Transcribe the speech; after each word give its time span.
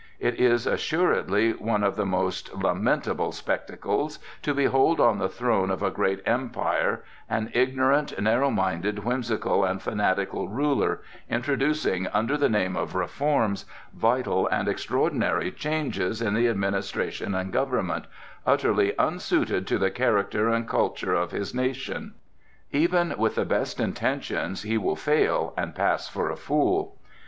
It 0.19 0.39
is 0.39 0.65
assuredly 0.65 1.51
one 1.53 1.83
of 1.83 1.95
the 1.95 2.07
most 2.07 2.51
lamentable 2.55 3.31
spectacles 3.31 4.17
to 4.41 4.51
behold 4.51 4.99
on 4.99 5.19
the 5.19 5.29
throne 5.29 5.69
of 5.69 5.83
a 5.83 5.91
great 5.91 6.23
Empire 6.25 7.03
an 7.29 7.51
ignorant, 7.53 8.19
narrow 8.19 8.49
minded, 8.49 9.03
whimsical, 9.05 9.63
and 9.63 9.79
fanatical 9.79 10.49
ruler, 10.49 11.01
introducing, 11.29 12.07
under 12.07 12.35
the 12.35 12.49
name 12.49 12.75
of 12.75 12.95
"reforms," 12.95 13.65
vital 13.93 14.47
and 14.47 14.67
extraordinary 14.67 15.51
changes 15.51 16.19
in 16.19 16.33
the 16.33 16.47
administration 16.47 17.35
and 17.35 17.53
government, 17.53 18.05
utterly 18.43 18.95
unsuited 18.97 19.67
to 19.67 19.77
the 19.77 19.91
character 19.91 20.49
and 20.49 20.67
culture 20.67 21.13
of 21.13 21.29
his 21.29 21.53
nation. 21.53 22.15
Even 22.71 23.13
with 23.19 23.35
the 23.35 23.45
best 23.45 23.79
intentions 23.79 24.63
he 24.63 24.79
will 24.79 24.95
fail 24.95 25.53
and 25.55 25.75
pass 25.75 26.07
for 26.07 26.31
a 26.31 26.35
fool. 26.35 26.97